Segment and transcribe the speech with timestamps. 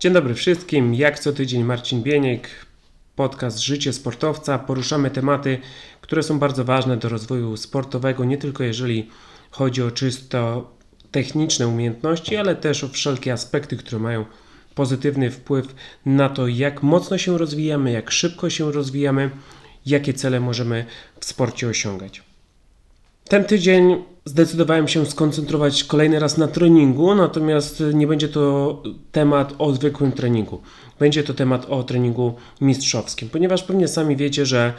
[0.00, 0.94] Dzień dobry wszystkim.
[0.94, 2.48] Jak co tydzień Marcin Bieniek,
[3.16, 4.58] podcast Życie Sportowca.
[4.58, 5.58] Poruszamy tematy,
[6.00, 9.10] które są bardzo ważne do rozwoju sportowego, nie tylko jeżeli
[9.50, 10.70] chodzi o czysto
[11.10, 14.24] techniczne umiejętności, ale też o wszelkie aspekty, które mają
[14.74, 15.74] pozytywny wpływ
[16.06, 19.30] na to, jak mocno się rozwijamy, jak szybko się rozwijamy,
[19.86, 20.84] jakie cele możemy
[21.20, 22.29] w sporcie osiągać.
[23.30, 29.72] Ten tydzień zdecydowałem się skoncentrować kolejny raz na treningu, natomiast nie będzie to temat o
[29.72, 30.60] zwykłym treningu.
[30.98, 34.72] Będzie to temat o treningu mistrzowskim, ponieważ pewnie sami wiecie, że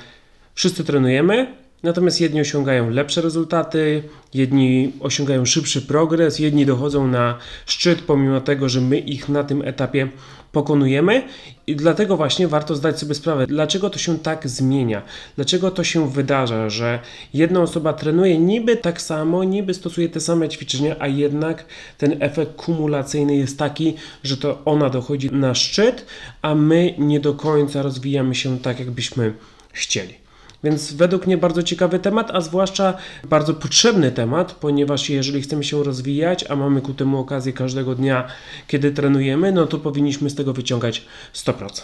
[0.55, 8.01] wszyscy trenujemy, Natomiast jedni osiągają lepsze rezultaty, jedni osiągają szybszy progres, jedni dochodzą na szczyt,
[8.01, 10.09] pomimo tego, że my ich na tym etapie
[10.51, 11.23] pokonujemy.
[11.67, 15.01] I dlatego właśnie warto zdać sobie sprawę, dlaczego to się tak zmienia,
[15.35, 16.99] dlaczego to się wydarza, że
[17.33, 21.65] jedna osoba trenuje niby tak samo, niby stosuje te same ćwiczenia, a jednak
[21.97, 23.93] ten efekt kumulacyjny jest taki,
[24.23, 26.05] że to ona dochodzi na szczyt,
[26.41, 29.33] a my nie do końca rozwijamy się tak, jakbyśmy
[29.73, 30.20] chcieli.
[30.63, 35.83] Więc według mnie bardzo ciekawy temat, a zwłaszcza bardzo potrzebny temat, ponieważ jeżeli chcemy się
[35.83, 38.27] rozwijać, a mamy ku temu okazję każdego dnia,
[38.67, 41.81] kiedy trenujemy, no to powinniśmy z tego wyciągać 100%.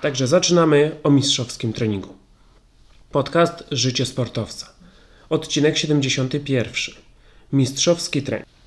[0.00, 2.14] Także zaczynamy o mistrzowskim treningu.
[3.12, 4.66] Podcast Życie Sportowca.
[5.30, 6.94] Odcinek 71.
[7.52, 8.57] Mistrzowski trening.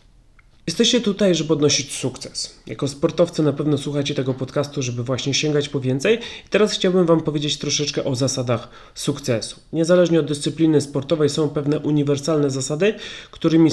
[0.71, 2.55] Jesteście tutaj, żeby odnosić sukces.
[2.67, 6.19] Jako sportowcy na pewno słuchacie tego podcastu, żeby właśnie sięgać po więcej.
[6.45, 9.59] I teraz chciałbym Wam powiedzieć troszeczkę o zasadach sukcesu.
[9.73, 12.93] Niezależnie od dyscypliny sportowej są pewne uniwersalne zasady,
[13.31, 13.71] którymi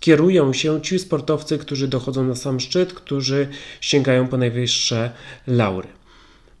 [0.00, 3.48] kierują się ci sportowcy, którzy dochodzą na sam szczyt, którzy
[3.80, 5.10] sięgają po najwyższe
[5.46, 5.88] laury.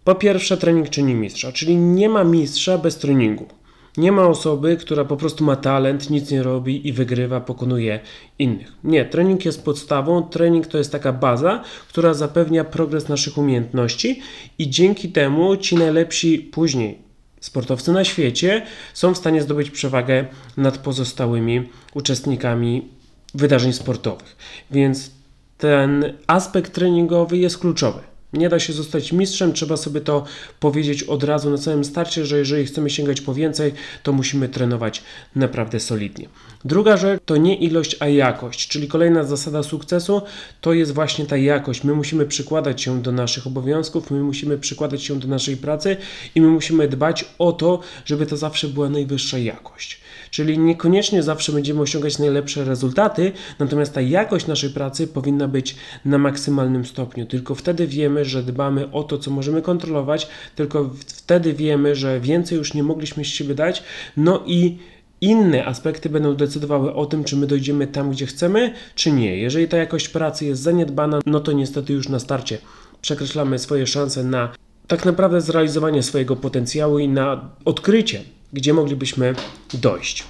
[0.04, 3.59] Po pierwsze, trening czyni mistrza, czyli nie ma mistrza bez treningu.
[4.00, 8.00] Nie ma osoby, która po prostu ma talent, nic nie robi i wygrywa, pokonuje
[8.38, 8.72] innych.
[8.84, 14.20] Nie, trening jest podstawą, trening to jest taka baza, która zapewnia progres naszych umiejętności
[14.58, 16.98] i dzięki temu ci najlepsi później
[17.40, 18.62] sportowcy na świecie
[18.94, 22.88] są w stanie zdobyć przewagę nad pozostałymi uczestnikami
[23.34, 24.36] wydarzeń sportowych.
[24.70, 25.10] Więc
[25.58, 28.09] ten aspekt treningowy jest kluczowy.
[28.32, 30.24] Nie da się zostać mistrzem, trzeba sobie to
[30.60, 35.02] powiedzieć od razu na całym starcie, że jeżeli chcemy sięgać po więcej, to musimy trenować
[35.36, 36.28] naprawdę solidnie.
[36.64, 40.22] Druga rzecz to nie ilość, a jakość, czyli kolejna zasada sukcesu
[40.60, 41.84] to jest właśnie ta jakość.
[41.84, 45.96] My musimy przykładać się do naszych obowiązków, my musimy przykładać się do naszej pracy
[46.34, 50.00] i my musimy dbać o to, żeby to zawsze była najwyższa jakość.
[50.30, 56.18] Czyli niekoniecznie zawsze będziemy osiągać najlepsze rezultaty, natomiast ta jakość naszej pracy powinna być na
[56.18, 57.26] maksymalnym stopniu.
[57.26, 62.58] Tylko wtedy wiemy, że dbamy o to, co możemy kontrolować, tylko wtedy wiemy, że więcej
[62.58, 63.82] już nie mogliśmy z siebie dać.
[64.16, 64.78] No i
[65.20, 69.36] inne aspekty będą decydowały o tym, czy my dojdziemy tam, gdzie chcemy, czy nie.
[69.38, 72.58] Jeżeli ta jakość pracy jest zaniedbana, no to niestety już na starcie
[73.02, 74.52] przekreślamy swoje szanse na
[74.86, 78.20] tak naprawdę zrealizowanie swojego potencjału i na odkrycie
[78.52, 79.34] gdzie moglibyśmy
[79.74, 80.24] dojść.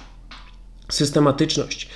[0.89, 1.89] Systematyczność.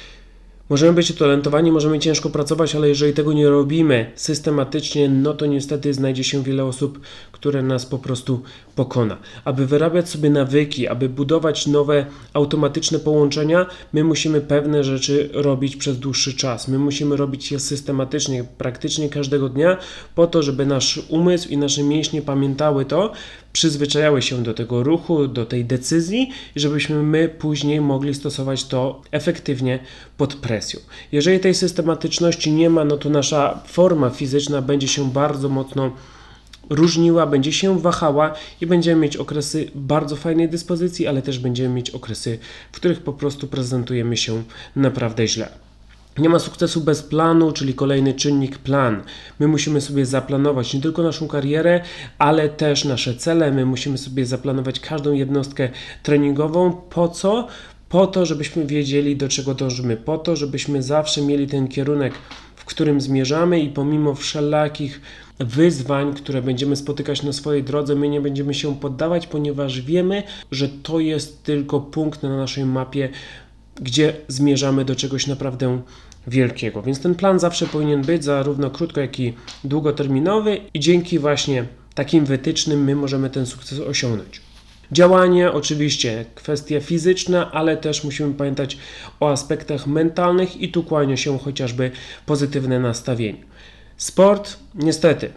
[0.70, 5.94] Możemy być utalentowani, możemy ciężko pracować, ale jeżeli tego nie robimy systematycznie, no to niestety
[5.94, 7.00] znajdzie się wiele osób,
[7.32, 8.42] które nas po prostu
[8.76, 9.18] pokona.
[9.44, 16.00] Aby wyrabiać sobie nawyki, aby budować nowe automatyczne połączenia, my musimy pewne rzeczy robić przez
[16.00, 16.68] dłuższy czas.
[16.68, 19.78] My musimy robić je systematycznie, praktycznie każdego dnia,
[20.16, 23.12] po to, żeby nasz umysł i nasze mięśnie pamiętały to,
[23.56, 29.80] przyzwyczajały się do tego ruchu, do tej decyzji żebyśmy my później mogli stosować to efektywnie
[30.18, 30.80] pod presją.
[31.12, 35.92] Jeżeli tej systematyczności nie ma, no to nasza forma fizyczna będzie się bardzo mocno
[36.70, 41.90] różniła, będzie się wahała i będziemy mieć okresy bardzo fajnej dyspozycji, ale też będziemy mieć
[41.90, 42.40] okresy,
[42.72, 44.44] w których po prostu prezentujemy się
[44.76, 45.50] naprawdę źle.
[46.18, 49.04] Nie ma sukcesu bez planu, czyli kolejny czynnik plan.
[49.40, 51.82] My musimy sobie zaplanować nie tylko naszą karierę,
[52.18, 53.52] ale też nasze cele.
[53.52, 55.70] My musimy sobie zaplanować każdą jednostkę
[56.04, 56.72] treningową.
[56.72, 57.48] Po co?
[57.90, 62.14] Po to, żebyśmy wiedzieli, do czego dążymy, po to, żebyśmy zawsze mieli ten kierunek,
[62.56, 65.02] w którym zmierzamy i pomimo wszelakich
[65.40, 70.70] wyzwań, które będziemy spotykać na swojej drodze, my nie będziemy się poddawać, ponieważ wiemy, że
[70.70, 73.10] to jest tylko punkt na naszej mapie,
[73.82, 75.82] gdzie zmierzamy do czegoś naprawdę
[76.28, 76.82] wielkiego.
[76.82, 79.34] Więc ten plan zawsze powinien być zarówno krótko, jak i
[79.64, 84.42] długoterminowy i dzięki właśnie takim wytycznym my możemy ten sukces osiągnąć.
[84.92, 88.78] Działanie, oczywiście kwestia fizyczna, ale też musimy pamiętać
[89.20, 91.92] o aspektach mentalnych i tu kłania się chociażby
[92.26, 93.44] pozytywne nastawienie.
[93.98, 95.30] Sport, niestety,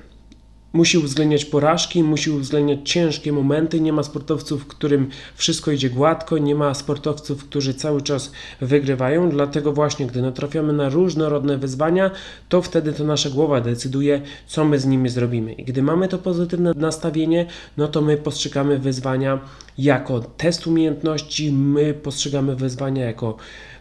[0.73, 3.81] musi uwzględniać porażki, musi uwzględniać ciężkie momenty.
[3.81, 9.31] Nie ma sportowców, którym wszystko idzie gładko, nie ma sportowców, którzy cały czas wygrywają.
[9.31, 12.11] Dlatego właśnie, gdy natrafiamy na różnorodne wyzwania,
[12.49, 15.53] to wtedy to nasza głowa decyduje, co my z nimi zrobimy.
[15.53, 19.39] I gdy mamy to pozytywne nastawienie, no to my postrzegamy wyzwania
[19.79, 23.37] jako test umiejętności, my postrzegamy wyzwania jako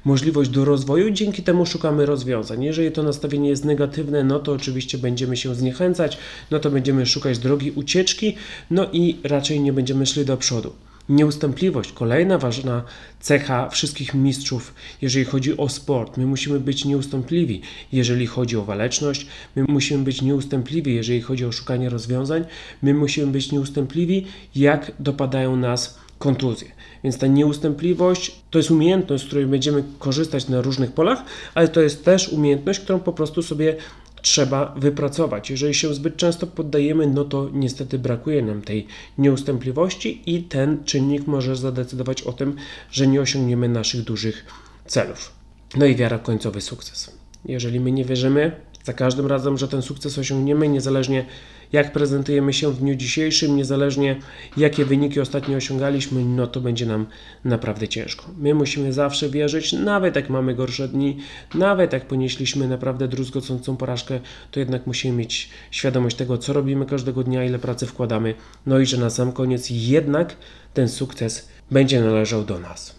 [0.07, 2.63] możliwość do rozwoju, dzięki temu szukamy rozwiązań.
[2.63, 6.17] Jeżeli to nastawienie jest negatywne, no to oczywiście będziemy się zniechęcać,
[6.51, 8.35] no to będziemy szukać drogi ucieczki,
[8.71, 10.73] no i raczej nie będziemy szli do przodu.
[11.09, 12.83] Nieustępliwość, kolejna ważna
[13.19, 16.17] cecha wszystkich mistrzów, jeżeli chodzi o sport.
[16.17, 17.61] My musimy być nieustępliwi,
[17.91, 22.45] jeżeli chodzi o waleczność, my musimy być nieustępliwi, jeżeli chodzi o szukanie rozwiązań,
[22.81, 24.25] my musimy być nieustępliwi,
[24.55, 26.76] jak dopadają nas kontuzje.
[27.03, 31.23] Więc ta nieustępliwość to jest umiejętność, z której będziemy korzystać na różnych polach,
[31.55, 33.75] ale to jest też umiejętność, którą po prostu sobie
[34.21, 35.49] trzeba wypracować.
[35.49, 41.27] Jeżeli się zbyt często poddajemy, no to niestety brakuje nam tej nieustępliwości i ten czynnik
[41.27, 42.55] może zadecydować o tym,
[42.91, 44.45] że nie osiągniemy naszych dużych
[44.85, 45.31] celów.
[45.75, 47.11] No i wiara w końcowy sukces.
[47.45, 48.51] Jeżeli my nie wierzymy
[48.83, 51.25] za każdym razem, że ten sukces osiągniemy, niezależnie
[51.73, 54.19] jak prezentujemy się w dniu dzisiejszym, niezależnie
[54.57, 57.05] jakie wyniki ostatnio osiągaliśmy, no to będzie nam
[57.45, 58.25] naprawdę ciężko.
[58.37, 61.17] My musimy zawsze wierzyć, nawet jak mamy gorsze dni,
[61.53, 64.19] nawet jak ponieśliśmy naprawdę druzgocącą porażkę,
[64.51, 68.33] to jednak musimy mieć świadomość tego, co robimy każdego dnia, ile pracy wkładamy,
[68.65, 70.35] no i że na sam koniec jednak
[70.73, 72.95] ten sukces będzie należał do nas.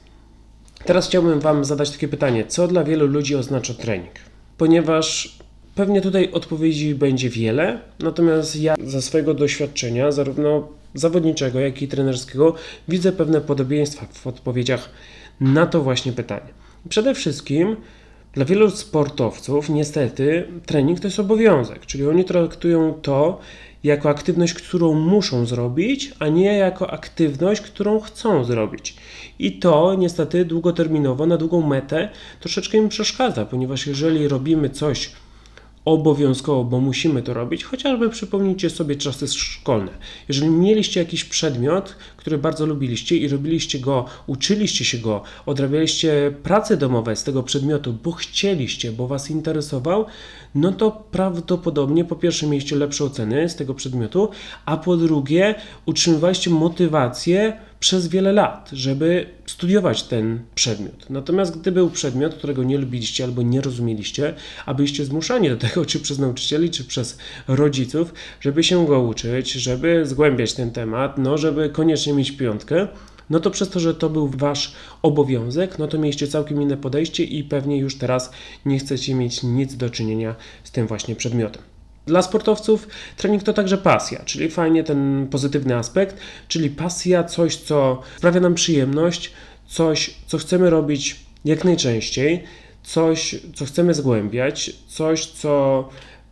[0.84, 4.12] Teraz chciałbym Wam zadać takie pytanie: co dla wielu ludzi oznacza trening?
[4.56, 5.38] Ponieważ
[5.78, 12.54] Pewnie tutaj odpowiedzi będzie wiele, natomiast ja ze swojego doświadczenia, zarówno zawodniczego, jak i trenerskiego,
[12.88, 14.90] widzę pewne podobieństwa w odpowiedziach
[15.40, 16.48] na to właśnie pytanie.
[16.88, 17.76] Przede wszystkim
[18.32, 23.40] dla wielu sportowców niestety trening to jest obowiązek, czyli oni traktują to
[23.84, 28.96] jako aktywność, którą muszą zrobić, a nie jako aktywność, którą chcą zrobić.
[29.38, 32.08] I to niestety długoterminowo, na długą metę
[32.40, 35.10] troszeczkę im przeszkadza, ponieważ jeżeli robimy coś,
[35.88, 39.92] obowiązkowo, bo musimy to robić, chociażby przypomnijcie sobie czasy szkolne.
[40.28, 46.76] Jeżeli mieliście jakiś przedmiot, który bardzo lubiliście i robiliście go, uczyliście się go, odrabialiście prace
[46.76, 50.06] domowe z tego przedmiotu, bo chcieliście, bo Was interesował,
[50.54, 54.28] no to prawdopodobnie po pierwsze mieliście lepsze oceny z tego przedmiotu,
[54.64, 55.54] a po drugie
[55.86, 61.10] utrzymywaliście motywację przez wiele lat, żeby studiować ten przedmiot.
[61.10, 64.34] Natomiast gdy był przedmiot, którego nie lubiliście albo nie rozumieliście,
[64.66, 67.18] a byliście zmuszani do tego, czy przez nauczycieli, czy przez
[67.48, 72.88] rodziców, żeby się go uczyć, żeby zgłębiać ten temat, no żeby koniecznie mieć piątkę,
[73.30, 77.24] no to przez to, że to był wasz obowiązek, no to mieliście całkiem inne podejście
[77.24, 78.30] i pewnie już teraz
[78.64, 80.34] nie chcecie mieć nic do czynienia
[80.64, 81.62] z tym właśnie przedmiotem.
[82.06, 86.16] Dla sportowców trening to także pasja, czyli fajnie ten pozytywny aspekt,
[86.48, 89.32] czyli pasja, coś, co sprawia nam przyjemność,
[89.66, 92.44] coś, co chcemy robić jak najczęściej,
[92.82, 95.88] coś, co chcemy zgłębiać, coś, co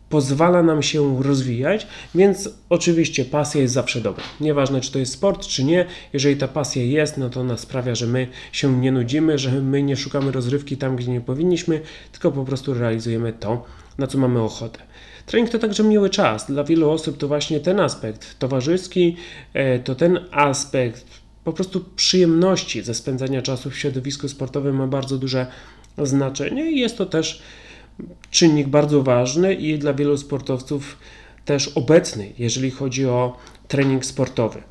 [0.09, 4.25] pozwala nam się rozwijać, więc oczywiście pasja jest zawsze dobra.
[4.41, 7.95] Nieważne, czy to jest sport, czy nie, jeżeli ta pasja jest, no to ona sprawia,
[7.95, 11.81] że my się nie nudzimy, że my nie szukamy rozrywki tam, gdzie nie powinniśmy,
[12.13, 13.65] tylko po prostu realizujemy to,
[13.99, 14.79] na co mamy ochotę.
[15.27, 16.47] Trening to także miły czas.
[16.47, 19.17] Dla wielu osób to właśnie ten aspekt towarzyski,
[19.55, 21.05] e, to ten aspekt
[21.45, 25.47] po prostu przyjemności ze spędzania czasu w środowisku sportowym ma bardzo duże
[25.99, 27.43] znaczenie i jest to też
[28.31, 30.99] czynnik bardzo ważny i dla wielu sportowców
[31.45, 33.37] też obecny, jeżeli chodzi o
[33.69, 34.63] trening sportowy.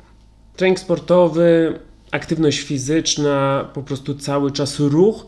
[0.56, 1.78] Trening sportowy,
[2.10, 5.26] aktywność fizyczna, po prostu cały czas ruch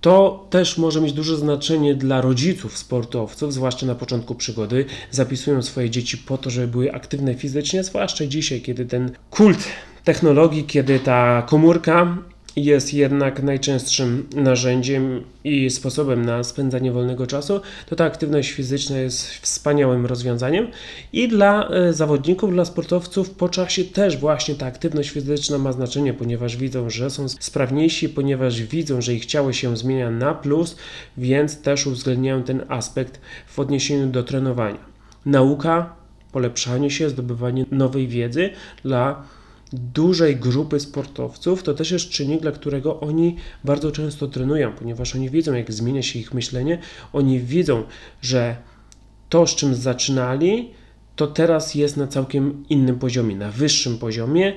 [0.00, 4.84] to też może mieć duże znaczenie dla rodziców sportowców, zwłaszcza na początku przygody.
[5.10, 9.58] Zapisują swoje dzieci po to, żeby były aktywne fizycznie, zwłaszcza dzisiaj, kiedy ten kult
[10.04, 12.16] technologii, kiedy ta komórka
[12.56, 19.30] jest jednak najczęstszym narzędziem i sposobem na spędzanie wolnego czasu, to ta aktywność fizyczna jest
[19.30, 20.68] wspaniałym rozwiązaniem
[21.12, 26.14] i dla e, zawodników, dla sportowców po czasie też właśnie ta aktywność fizyczna ma znaczenie,
[26.14, 30.76] ponieważ widzą, że są sprawniejsi, ponieważ widzą, że ich ciało się zmienia na plus,
[31.16, 34.92] więc też uwzględniają ten aspekt w odniesieniu do trenowania.
[35.26, 35.94] Nauka,
[36.32, 38.50] polepszanie się, zdobywanie nowej wiedzy
[38.84, 39.22] dla
[39.72, 45.30] dużej grupy sportowców, to też jest czynnik, dla którego oni bardzo często trenują, ponieważ oni
[45.30, 46.78] wiedzą, jak zmienia się ich myślenie,
[47.12, 47.84] oni widzą,
[48.22, 48.56] że
[49.28, 50.70] to, z czym zaczynali,
[51.16, 54.52] to teraz jest na całkiem innym poziomie, na wyższym poziomie.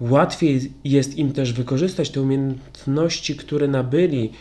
[0.00, 4.32] Łatwiej jest im też wykorzystać te umiejętności, które nabyli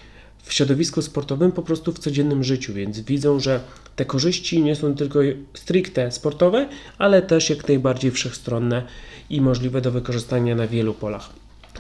[0.45, 3.59] w środowisku sportowym, po prostu w codziennym życiu, więc widzą, że
[3.95, 5.19] te korzyści nie są tylko
[5.53, 8.83] stricte sportowe, ale też jak najbardziej wszechstronne
[9.29, 11.29] i możliwe do wykorzystania na wielu polach.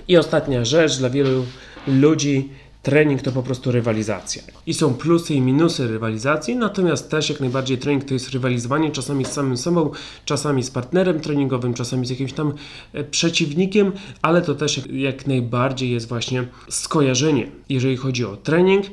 [0.07, 1.45] I ostatnia rzecz dla wielu
[1.87, 2.49] ludzi
[2.85, 4.43] trening to po prostu rywalizacja.
[4.67, 9.25] I są plusy i minusy rywalizacji, natomiast też jak najbardziej trening to jest rywalizowanie czasami
[9.25, 9.91] z samym sobą,
[10.25, 12.53] czasami z partnerem treningowym, czasami z jakimś tam
[12.93, 18.85] e, przeciwnikiem, ale to też jak, jak najbardziej jest właśnie skojarzenie, jeżeli chodzi o trening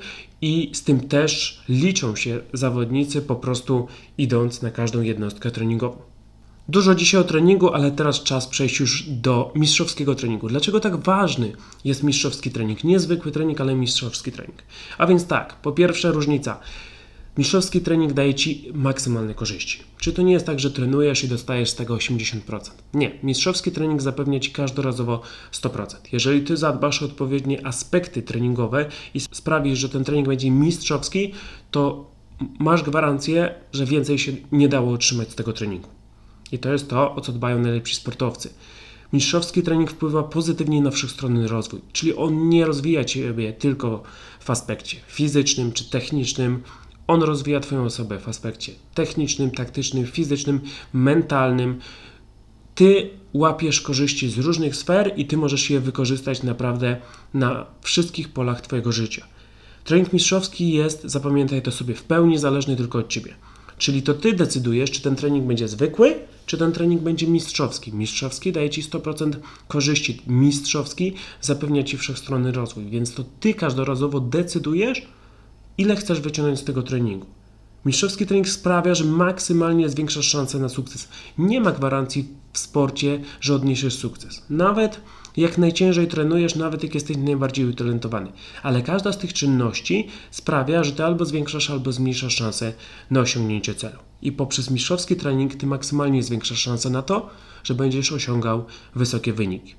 [0.43, 6.12] i z tym też liczą się zawodnicy po prostu idąc na każdą jednostkę treningową.
[6.69, 10.49] Dużo dzisiaj o treningu, ale teraz czas przejść już do mistrzowskiego treningu.
[10.49, 11.53] Dlaczego tak ważny
[11.85, 12.85] jest mistrzowski trening?
[12.85, 14.63] Niezwykły trening, ale mistrzowski trening.
[14.99, 16.61] A więc tak, po pierwsze różnica.
[17.39, 19.79] Mistrzowski trening daje Ci maksymalne korzyści.
[19.99, 22.39] Czy to nie jest tak, że trenujesz i dostajesz z tego 80%?
[22.95, 23.19] Nie.
[23.23, 25.97] Mistrzowski trening zapewnia Ci każdorazowo 100%.
[26.13, 31.33] Jeżeli Ty zadbasz o odpowiednie aspekty treningowe i sprawisz, że ten trening będzie mistrzowski,
[31.71, 32.11] to
[32.59, 35.89] masz gwarancję, że więcej się nie dało otrzymać z tego treningu.
[36.53, 38.51] I to jest to, o co dbają najlepsi sportowcy.
[39.13, 44.03] Mistrzowski trening wpływa pozytywnie na wszechstronny rozwój, czyli on nie rozwija Ciebie tylko
[44.41, 46.63] w aspekcie fizycznym czy technicznym,
[47.07, 50.61] on rozwija Twoją osobę w aspekcie technicznym, taktycznym, fizycznym,
[50.93, 51.79] mentalnym.
[52.75, 56.97] Ty łapiesz korzyści z różnych sfer i Ty możesz je wykorzystać naprawdę
[57.35, 59.27] na wszystkich polach Twojego życia.
[59.85, 63.35] Trening mistrzowski jest, zapamiętaj to sobie, w pełni zależny tylko od Ciebie.
[63.79, 66.15] Czyli to Ty decydujesz, czy ten trening będzie zwykły,
[66.47, 67.93] czy ten trening będzie mistrzowski.
[67.93, 69.33] Mistrzowski daje Ci 100%
[69.69, 70.23] korzyści.
[70.27, 75.07] Mistrzowski zapewnia Ci wszechstronny rozwój, więc to Ty każdorazowo decydujesz,
[75.79, 77.27] ile chcesz wyciągnąć z tego treningu.
[77.85, 81.09] Mistrzowski trening sprawia, że maksymalnie zwiększasz szanse na sukces.
[81.39, 84.43] Nie ma gwarancji w sporcie, że odniesiesz sukces.
[84.51, 85.01] Nawet
[85.37, 88.33] jak najciężej trenujesz, nawet jak jesteś najbardziej utalentowany.
[88.63, 92.73] Ale każda z tych czynności sprawia, że ty albo zwiększasz, albo zmniejszasz szanse
[93.11, 93.99] na osiągnięcie celu.
[94.23, 97.31] I poprzez mistrzowski trening ty maksymalnie zwiększasz szanse na to,
[97.65, 99.75] że będziesz osiągał wysokie wyniki.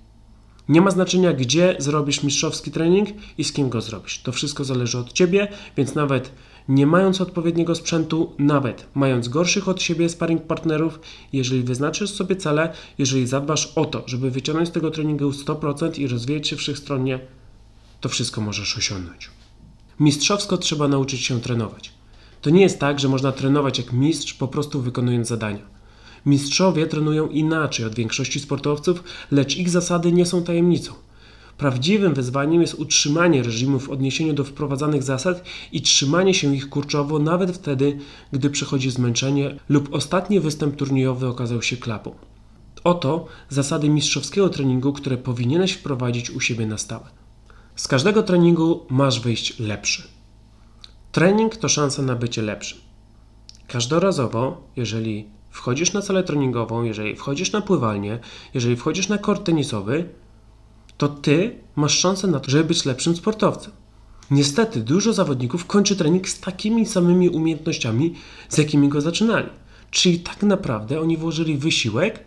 [0.69, 4.19] Nie ma znaczenia, gdzie zrobisz mistrzowski trening i z kim go zrobisz.
[4.21, 6.31] To wszystko zależy od ciebie, więc nawet
[6.67, 10.99] nie mając odpowiedniego sprzętu, nawet mając gorszych od siebie sparring partnerów,
[11.33, 16.07] jeżeli wyznaczysz sobie cele, jeżeli zadbasz o to, żeby wyciągnąć z tego treningu 100% i
[16.07, 17.19] rozwijać się wszechstronnie,
[18.01, 19.31] to wszystko możesz osiągnąć.
[19.99, 21.91] Mistrzowsko trzeba nauczyć się trenować.
[22.41, 25.73] To nie jest tak, że można trenować jak mistrz po prostu wykonując zadania.
[26.25, 30.93] Mistrzowie trenują inaczej od większości sportowców, lecz ich zasady nie są tajemnicą.
[31.57, 37.19] Prawdziwym wyzwaniem jest utrzymanie reżimu w odniesieniu do wprowadzanych zasad i trzymanie się ich kurczowo
[37.19, 37.97] nawet wtedy,
[38.31, 42.15] gdy przychodzi zmęczenie lub ostatni występ turniejowy okazał się klapą.
[42.83, 47.05] Oto zasady mistrzowskiego treningu, które powinieneś wprowadzić u siebie na stałe.
[47.75, 50.03] Z każdego treningu masz wyjść lepszy.
[51.11, 52.77] Trening to szansa na bycie lepszym.
[53.67, 58.19] Każdorazowo, jeżeli wchodzisz na salę treningową, jeżeli wchodzisz na pływalnię,
[58.53, 60.09] jeżeli wchodzisz na kort tenisowy,
[60.97, 63.71] to ty masz szansę na to, żeby być lepszym sportowcem.
[64.31, 68.13] Niestety, dużo zawodników kończy trening z takimi samymi umiejętnościami,
[68.49, 69.49] z jakimi go zaczynali.
[69.91, 72.19] Czyli tak naprawdę oni włożyli wysiłek,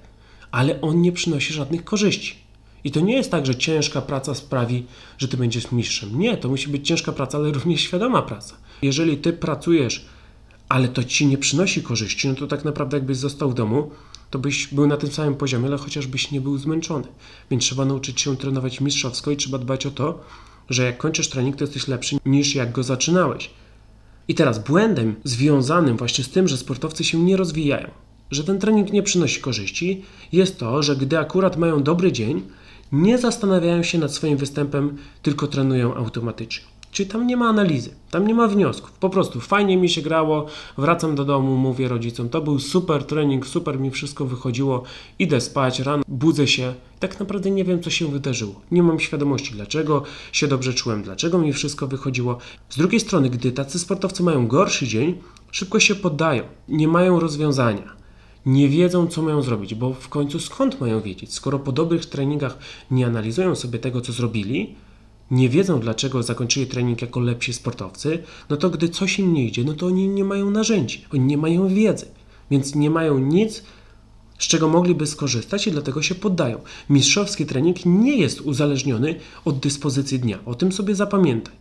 [0.51, 2.35] ale on nie przynosi żadnych korzyści.
[2.85, 4.85] I to nie jest tak, że ciężka praca sprawi,
[5.19, 6.19] że ty będziesz mistrzem.
[6.19, 8.57] Nie, to musi być ciężka praca, ale również świadoma praca.
[8.83, 10.07] Jeżeli ty pracujesz,
[10.69, 13.91] ale to ci nie przynosi korzyści, no to tak naprawdę jakbyś został w domu,
[14.31, 17.07] to byś był na tym samym poziomie, ale chociażbyś nie był zmęczony.
[17.51, 20.21] Więc trzeba nauczyć się trenować mistrzowsko i trzeba dbać o to,
[20.71, 23.51] że jak kończysz trening, to jesteś lepszy niż jak go zaczynałeś.
[24.29, 27.91] I teraz błędem związanym właśnie z tym, że sportowcy się nie rozwijają,
[28.31, 30.03] że ten trening nie przynosi korzyści,
[30.33, 32.43] jest to, że gdy akurat mają dobry dzień,
[32.93, 36.76] nie zastanawiają się nad swoim występem, tylko trenują automatycznie.
[36.97, 38.93] Czyli tam nie ma analizy, tam nie ma wniosków.
[38.93, 40.47] Po prostu fajnie mi się grało,
[40.79, 44.83] wracam do domu, mówię rodzicom, to był super trening, super mi wszystko wychodziło,
[45.19, 46.75] idę spać, rano budzę się.
[46.99, 48.61] Tak naprawdę nie wiem, co się wydarzyło.
[48.71, 52.39] Nie mam świadomości, dlaczego się dobrze czułem, dlaczego mi wszystko wychodziło.
[52.69, 55.15] Z drugiej strony, gdy tacy sportowcy mają gorszy dzień,
[55.51, 57.97] szybko się poddają, nie mają rozwiązania
[58.47, 61.35] nie wiedzą, co mają zrobić, bo w końcu skąd mają wiedzieć?
[61.35, 62.59] Skoro po dobrych treningach
[62.91, 64.75] nie analizują sobie tego, co zrobili,
[65.31, 69.65] nie wiedzą, dlaczego zakończyli trening jako lepsi sportowcy, no to gdy coś im nie idzie,
[69.65, 72.07] no to oni nie mają narzędzi, oni nie mają wiedzy,
[72.51, 73.63] więc nie mają nic,
[74.39, 76.61] z czego mogliby skorzystać i dlatego się poddają.
[76.91, 79.15] Mistrzowski trening nie jest uzależniony
[79.45, 80.39] od dyspozycji dnia.
[80.45, 81.55] O tym sobie zapamiętaj.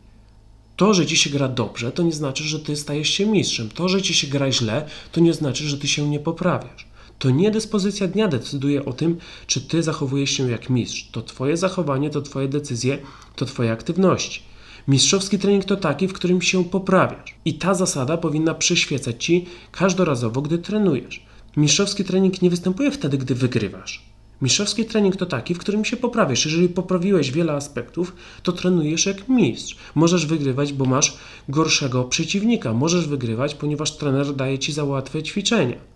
[0.76, 3.70] To, że ci się gra dobrze, to nie znaczy, że ty stajesz się mistrzem.
[3.70, 6.88] To, że ci się gra źle, to nie znaczy, że ty się nie poprawiasz.
[7.20, 9.18] To nie dyspozycja dnia decyduje o tym,
[9.48, 11.10] czy ty zachowujesz się jak mistrz.
[11.12, 12.98] To twoje zachowanie, to twoje decyzje,
[13.36, 14.42] to twoje aktywności.
[14.88, 17.36] Mistrzowski trening to taki, w którym się poprawiasz.
[17.46, 21.26] I ta zasada powinna przyświecać ci każdorazowo, gdy trenujesz.
[21.58, 24.04] Mistrzowski trening nie występuje wtedy, gdy wygrywasz.
[24.42, 26.46] Mistrzowski trening to taki, w którym się poprawiasz.
[26.46, 29.78] Jeżeli poprawiłeś wiele aspektów, to trenujesz jak mistrz.
[29.96, 31.18] Możesz wygrywać, bo masz
[31.50, 32.74] gorszego przeciwnika.
[32.74, 35.95] Możesz wygrywać, ponieważ trener daje ci za łatwe ćwiczenia.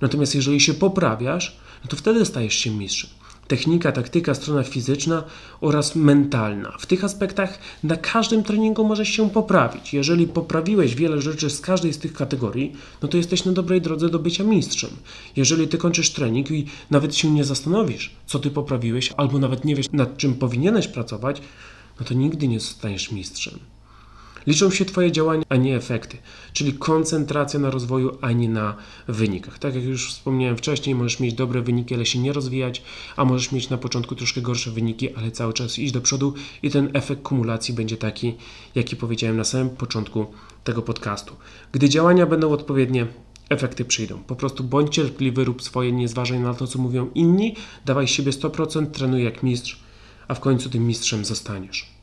[0.00, 3.10] Natomiast jeżeli się poprawiasz, no to wtedy stajesz się mistrzem
[3.48, 5.24] technika, taktyka, strona fizyczna
[5.60, 6.72] oraz mentalna.
[6.78, 9.94] W tych aspektach na każdym treningu możesz się poprawić.
[9.94, 12.72] Jeżeli poprawiłeś wiele rzeczy z każdej z tych kategorii,
[13.02, 14.90] no to jesteś na dobrej drodze do bycia mistrzem.
[15.36, 19.76] Jeżeli ty kończysz trening i nawet się nie zastanowisz, co ty poprawiłeś, albo nawet nie
[19.76, 21.42] wiesz, nad czym powinieneś pracować,
[22.00, 23.58] no to nigdy nie zostaniesz mistrzem.
[24.46, 26.18] Liczą się Twoje działania, a nie efekty,
[26.52, 28.76] czyli koncentracja na rozwoju, a nie na
[29.08, 29.58] wynikach.
[29.58, 32.82] Tak jak już wspomniałem wcześniej, możesz mieć dobre wyniki, ale się nie rozwijać,
[33.16, 36.70] a możesz mieć na początku troszkę gorsze wyniki, ale cały czas iść do przodu i
[36.70, 38.34] ten efekt kumulacji będzie taki,
[38.74, 40.26] jaki powiedziałem na samym początku
[40.64, 41.36] tego podcastu.
[41.72, 43.06] Gdy działania będą odpowiednie,
[43.48, 44.18] efekty przyjdą.
[44.18, 48.32] Po prostu bądź cierpliwy, rób swoje, nie zważaj na to, co mówią inni, dawaj siebie
[48.32, 49.80] 100%, trenuj jak mistrz,
[50.28, 51.95] a w końcu tym mistrzem zostaniesz.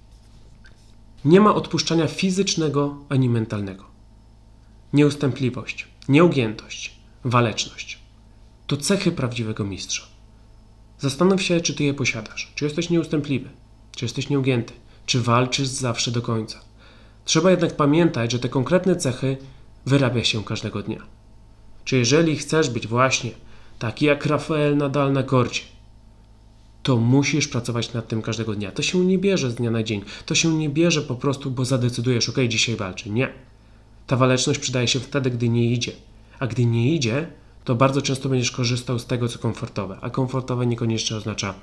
[1.25, 3.83] Nie ma odpuszczania fizycznego ani mentalnego.
[4.93, 8.03] Nieustępliwość, nieugiętość, waleczność
[8.67, 10.03] to cechy prawdziwego mistrza.
[10.99, 12.51] Zastanów się, czy ty je posiadasz.
[12.55, 13.49] Czy jesteś nieustępliwy,
[13.95, 14.73] czy jesteś nieugięty,
[15.05, 16.59] czy walczysz zawsze do końca.
[17.25, 19.37] Trzeba jednak pamiętać, że te konkretne cechy
[19.85, 21.01] wyrabia się każdego dnia.
[21.85, 23.31] Czy jeżeli chcesz być właśnie
[23.79, 25.63] taki jak Rafael Nadal na korcie,
[26.83, 28.71] to musisz pracować nad tym każdego dnia.
[28.71, 30.01] To się nie bierze z dnia na dzień.
[30.25, 33.09] To się nie bierze po prostu, bo zadecydujesz, ok, dzisiaj walczy.
[33.09, 33.29] Nie.
[34.07, 35.91] Ta waleczność przydaje się wtedy, gdy nie idzie.
[36.39, 37.27] A gdy nie idzie,
[37.63, 41.53] to bardzo często będziesz korzystał z tego, co komfortowe, a komfortowe niekoniecznie oznacza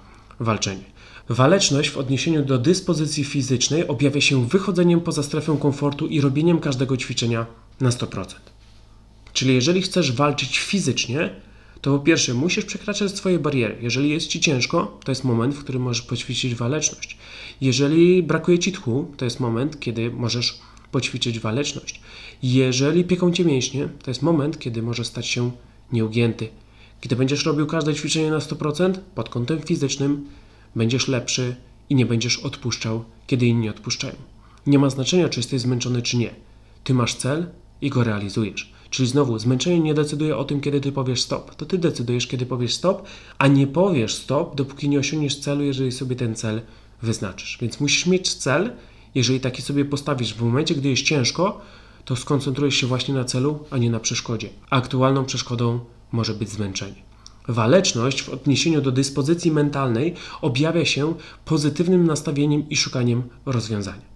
[0.40, 0.84] walczenie.
[1.28, 6.96] Waleczność w odniesieniu do dyspozycji fizycznej objawia się wychodzeniem poza strefę komfortu i robieniem każdego
[6.96, 7.46] ćwiczenia
[7.80, 8.34] na 100%.
[9.32, 11.30] Czyli jeżeli chcesz walczyć fizycznie,
[11.82, 13.78] to po pierwsze musisz przekraczać swoje bariery.
[13.80, 17.16] Jeżeli jest ci ciężko, to jest moment, w którym możesz poćwiczyć waleczność.
[17.60, 20.58] Jeżeli brakuje ci tchu, to jest moment, kiedy możesz
[20.92, 22.00] poćwiczyć waleczność.
[22.42, 25.50] Jeżeli pieką cię mięśnie, to jest moment, kiedy możesz stać się
[25.92, 26.48] nieugięty.
[27.00, 30.26] Kiedy będziesz robił każde ćwiczenie na 100%, pod kątem fizycznym
[30.76, 31.56] będziesz lepszy
[31.90, 34.14] i nie będziesz odpuszczał, kiedy inni odpuszczają.
[34.66, 36.30] Nie ma znaczenia, czy jesteś zmęczony, czy nie.
[36.84, 37.46] Ty masz cel
[37.80, 38.72] i go realizujesz.
[38.90, 41.54] Czyli znowu, zmęczenie nie decyduje o tym, kiedy ty powiesz stop.
[41.54, 43.02] To ty decydujesz, kiedy powiesz stop,
[43.38, 46.60] a nie powiesz stop, dopóki nie osiągniesz celu, jeżeli sobie ten cel
[47.02, 47.58] wyznaczysz.
[47.60, 48.72] Więc musisz mieć cel,
[49.14, 51.60] jeżeli taki sobie postawisz w momencie, gdy jest ciężko,
[52.04, 54.48] to skoncentrujesz się właśnie na celu, a nie na przeszkodzie.
[54.70, 55.80] aktualną przeszkodą
[56.12, 57.02] może być zmęczenie.
[57.48, 64.10] Waleczność w odniesieniu do dyspozycji mentalnej objawia się pozytywnym nastawieniem i szukaniem rozwiązania.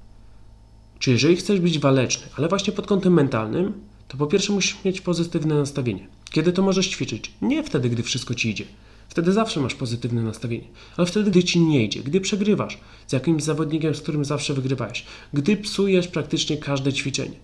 [0.98, 3.72] Czy jeżeli chcesz być waleczny, ale właśnie pod kątem mentalnym,
[4.08, 6.08] to po pierwsze musisz mieć pozytywne nastawienie.
[6.30, 7.32] Kiedy to możesz ćwiczyć?
[7.42, 8.64] Nie wtedy, gdy wszystko ci idzie.
[9.08, 13.42] Wtedy zawsze masz pozytywne nastawienie, ale wtedy, gdy ci nie idzie, gdy przegrywasz z jakimś
[13.42, 17.36] zawodnikiem, z którym zawsze wygrywałeś, gdy psujesz praktycznie każde ćwiczenie,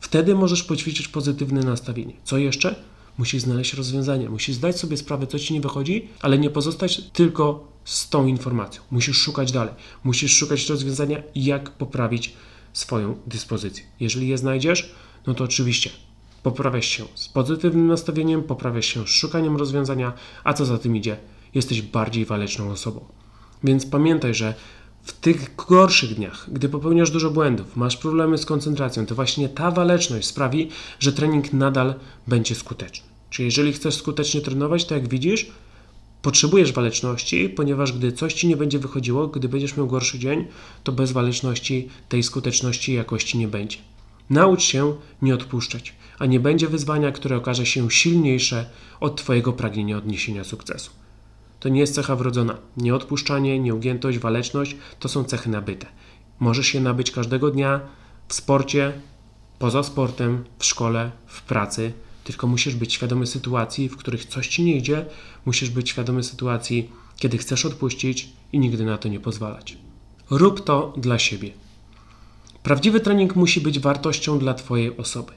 [0.00, 2.12] wtedy możesz poćwiczyć pozytywne nastawienie.
[2.24, 2.74] Co jeszcze?
[3.18, 7.68] Musisz znaleźć rozwiązanie, musisz zdać sobie sprawę, co ci nie wychodzi, ale nie pozostać tylko
[7.84, 8.82] z tą informacją.
[8.90, 12.32] Musisz szukać dalej, musisz szukać rozwiązania, jak poprawić
[12.72, 13.84] swoją dyspozycję.
[14.00, 14.94] Jeżeli je znajdziesz,
[15.26, 15.90] no to oczywiście
[16.42, 20.12] poprawiasz się z pozytywnym nastawieniem, poprawiasz się z szukaniem rozwiązania,
[20.44, 21.16] a co za tym idzie,
[21.54, 23.04] jesteś bardziej waleczną osobą.
[23.64, 24.54] Więc pamiętaj, że
[25.02, 29.70] w tych gorszych dniach, gdy popełniasz dużo błędów, masz problemy z koncentracją, to właśnie ta
[29.70, 31.94] waleczność sprawi, że trening nadal
[32.26, 33.06] będzie skuteczny.
[33.30, 35.50] Czyli jeżeli chcesz skutecznie trenować, to jak widzisz,
[36.22, 40.46] potrzebujesz waleczności, ponieważ gdy coś ci nie będzie wychodziło, gdy będziesz miał gorszy dzień,
[40.84, 43.78] to bez waleczności tej skuteczności i jakości nie będzie.
[44.30, 49.96] Naucz się nie odpuszczać, a nie będzie wyzwania, które okaże się silniejsze od Twojego pragnienia
[49.96, 50.90] odniesienia sukcesu.
[51.60, 52.56] To nie jest cecha wrodzona.
[52.76, 55.86] Nieodpuszczanie, nieugiętość, waleczność to są cechy nabyte.
[56.40, 57.80] Możesz je nabyć każdego dnia
[58.28, 58.92] w sporcie,
[59.58, 61.92] poza sportem, w szkole, w pracy,
[62.24, 65.06] tylko musisz być świadomy sytuacji, w których coś ci nie idzie,
[65.44, 69.78] musisz być świadomy sytuacji, kiedy chcesz odpuścić i nigdy na to nie pozwalać.
[70.30, 71.65] Rób to dla siebie.
[72.66, 75.32] Prawdziwy trening musi być wartością dla Twojej osoby.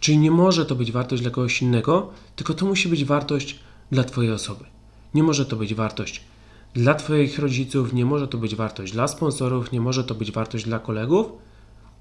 [0.00, 3.58] Czyli nie może to być wartość dla kogoś innego, tylko to musi być wartość
[3.92, 4.64] dla Twojej osoby.
[5.14, 6.20] Nie może to być wartość
[6.74, 10.64] dla Twoich rodziców, nie może to być wartość dla sponsorów, nie może to być wartość
[10.64, 11.26] dla kolegów.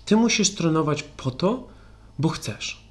[0.06, 1.68] Ty musisz trenować po to,
[2.20, 2.82] bo chcesz.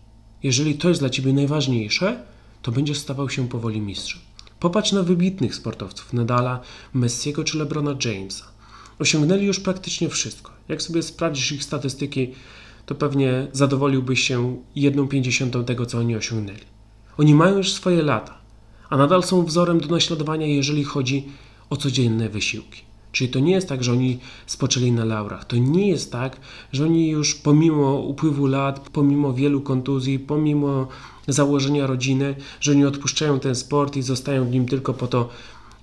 [0.42, 2.22] Jeżeli to jest dla Ciebie najważniejsze,
[2.62, 4.20] to będziesz stawał się powoli mistrzem.
[4.60, 6.60] Popatrz na wybitnych sportowców Nadala,
[6.94, 8.49] Messiego czy LeBrona Jamesa.
[9.00, 10.52] Osiągnęli już praktycznie wszystko.
[10.68, 12.34] Jak sobie sprawdzisz ich statystyki,
[12.86, 16.64] to pewnie zadowoliłbyś się jedną pięćdziesiątą tego, co oni osiągnęli.
[17.18, 18.38] Oni mają już swoje lata,
[18.90, 21.28] a nadal są wzorem do naśladowania, jeżeli chodzi
[21.70, 22.82] o codzienne wysiłki.
[23.12, 25.44] Czyli to nie jest tak, że oni spoczęli na laurach.
[25.44, 26.36] To nie jest tak,
[26.72, 30.88] że oni już pomimo upływu lat, pomimo wielu kontuzji, pomimo
[31.28, 35.28] założenia rodziny, że nie odpuszczają ten sport i zostają w nim tylko po to,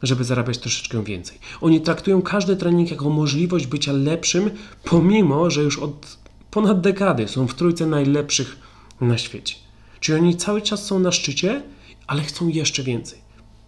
[0.04, 1.38] żeby zarabiać troszeczkę więcej.
[1.62, 4.50] Oni traktują każdy trening jako możliwość bycia lepszym,
[4.84, 6.18] pomimo, że już od
[6.52, 8.58] ponad dekady są w trójce najlepszych
[9.02, 9.56] na świecie.
[10.00, 11.64] Czyli oni cały czas są na szczycie,
[12.08, 13.20] ale chcą jeszcze więcej.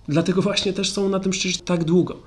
[0.08, 2.18] Dlatego właśnie też są na tym szczycie tak długo,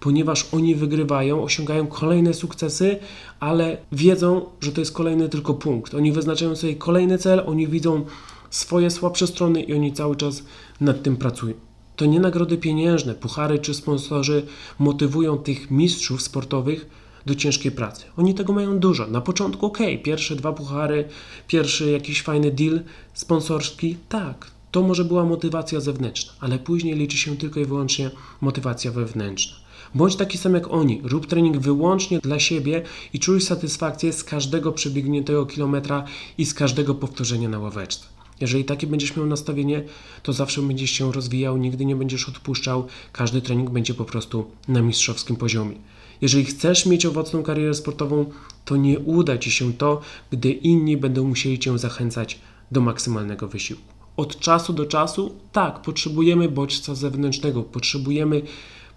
[0.00, 2.98] ponieważ oni wygrywają, osiągają kolejne sukcesy,
[3.40, 5.94] ale wiedzą, że to jest kolejny tylko punkt.
[5.94, 8.04] Oni wyznaczają sobie kolejny cel, oni widzą
[8.50, 10.42] swoje słabsze strony i oni cały czas
[10.80, 11.67] nad tym pracują.
[11.98, 14.46] To nie nagrody pieniężne, puchary czy sponsorzy
[14.78, 16.86] motywują tych mistrzów sportowych
[17.26, 18.04] do ciężkiej pracy.
[18.16, 19.06] Oni tego mają dużo.
[19.06, 21.08] Na początku ok, pierwsze dwa puchary,
[21.46, 22.80] pierwszy jakiś fajny deal
[23.14, 28.90] sponsorski, tak, to może była motywacja zewnętrzna, ale później liczy się tylko i wyłącznie motywacja
[28.92, 29.56] wewnętrzna.
[29.94, 32.82] Bądź taki sam jak oni, rób trening wyłącznie dla siebie
[33.12, 36.04] i czuj satysfakcję z każdego przebiegniętego kilometra
[36.38, 38.17] i z każdego powtórzenia na ławeczce.
[38.40, 39.84] Jeżeli takie będziesz miał nastawienie,
[40.22, 44.82] to zawsze będziesz się rozwijał, nigdy nie będziesz odpuszczał, każdy trening będzie po prostu na
[44.82, 45.76] mistrzowskim poziomie.
[46.20, 48.26] Jeżeli chcesz mieć owocną karierę sportową,
[48.64, 52.38] to nie uda ci się to, gdy inni będą musieli cię zachęcać
[52.72, 53.92] do maksymalnego wysiłku.
[54.16, 58.42] Od czasu do czasu, tak, potrzebujemy bodźca zewnętrznego, potrzebujemy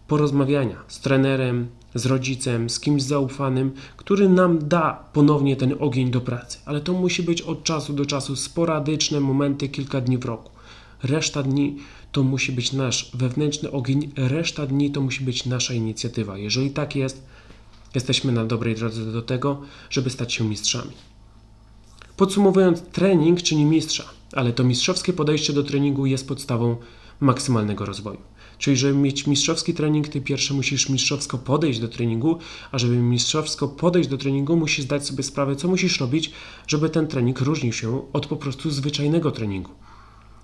[0.07, 6.21] porozmawiania z trenerem, z rodzicem, z kimś zaufanym, który nam da ponownie ten ogień do
[6.21, 6.57] pracy.
[6.65, 10.51] Ale to musi być od czasu do czasu sporadyczne momenty, kilka dni w roku.
[11.03, 11.77] Reszta dni
[12.11, 16.37] to musi być nasz wewnętrzny ogień, reszta dni to musi być nasza inicjatywa.
[16.37, 17.23] Jeżeli tak jest,
[17.95, 20.91] jesteśmy na dobrej drodze do tego, żeby stać się mistrzami.
[22.17, 26.75] Podsumowując, trening czyni mistrza, ale to mistrzowskie podejście do treningu jest podstawą
[27.19, 28.30] maksymalnego rozwoju.
[28.61, 32.37] Czyli, żeby mieć mistrzowski trening, ty pierwsze musisz mistrzowsko podejść do treningu,
[32.71, 36.31] a żeby mistrzowsko podejść do treningu, musisz zdać sobie sprawę, co musisz robić,
[36.67, 39.71] żeby ten trening różnił się od po prostu zwyczajnego treningu.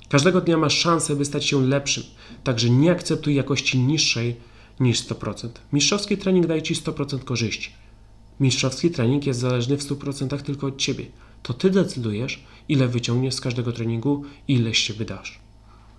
[0.10, 2.04] Każdego dnia masz szansę, by stać się lepszym,
[2.44, 4.36] także nie akceptuj jakości niższej
[4.80, 5.50] niż 100%.
[5.74, 7.72] Mistrzowski trening daje ci 100% korzyści.
[8.40, 11.06] Mistrzowski trening jest zależny w 100% tylko od ciebie.
[11.44, 15.47] To ty decydujesz, ile wyciągniesz z każdego treningu i ileś się wydasz.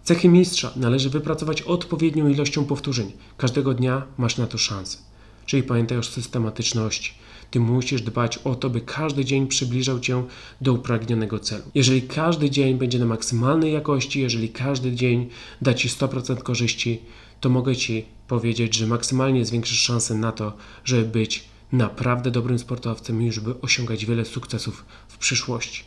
[0.09, 3.12] Cechy mistrza należy wypracować odpowiednią ilością powtórzeń.
[3.37, 4.99] Każdego dnia masz na to szansę.
[5.47, 7.12] Czyli pamiętaj o systematyczności.
[7.51, 10.25] Ty musisz dbać o to, by każdy dzień przybliżał cię
[10.61, 11.62] do upragnionego celu.
[11.75, 15.29] Jeżeli każdy dzień będzie na maksymalnej jakości, jeżeli każdy dzień
[15.62, 17.01] da ci 100% korzyści,
[17.40, 20.53] to mogę ci powiedzieć, że maksymalnie zwiększysz szansę na to,
[20.85, 25.85] żeby być naprawdę dobrym sportowcem i żeby osiągać wiele sukcesów w przyszłości.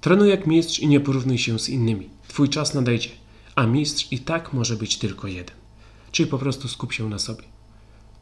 [0.00, 2.08] Trenuj jak mistrz i nie porównuj się z innymi.
[2.28, 3.19] Twój czas nadejdzie,
[3.60, 5.56] a mistrz i tak może być tylko jeden.
[6.12, 7.42] Czyli po prostu skup się na sobie.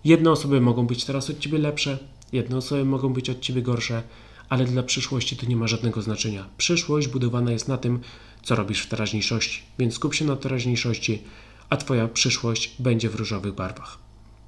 [0.05, 1.99] Jedne osoby mogą być teraz od ciebie lepsze,
[2.33, 4.03] jedne osoby mogą być od ciebie gorsze,
[4.49, 6.49] ale dla przyszłości to nie ma żadnego znaczenia.
[6.57, 8.01] Przyszłość budowana jest na tym,
[8.43, 11.23] co robisz w teraźniejszości, więc skup się na teraźniejszości,
[11.71, 13.99] a twoja przyszłość będzie w różowych barwach.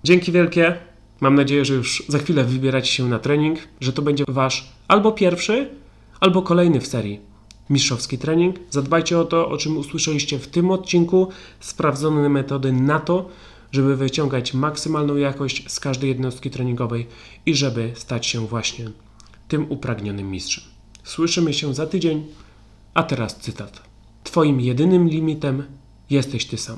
[0.04, 0.76] Dzięki wielkie.
[1.20, 5.12] Mam nadzieję, że już za chwilę wybieracie się na trening, że to będzie wasz albo
[5.12, 5.70] pierwszy,
[6.20, 7.29] albo kolejny w serii
[7.70, 8.56] mistrzowski trening.
[8.70, 11.28] Zadbajcie o to, o czym usłyszeliście w tym odcinku.
[11.60, 13.28] Sprawdzone metody na to,
[13.72, 17.06] żeby wyciągać maksymalną jakość z każdej jednostki treningowej
[17.46, 18.90] i żeby stać się właśnie
[19.48, 20.64] tym upragnionym mistrzem.
[21.04, 22.26] Słyszymy się za tydzień,
[22.94, 23.82] a teraz cytat.
[24.24, 25.62] Twoim jedynym limitem
[26.10, 26.76] jesteś ty sam.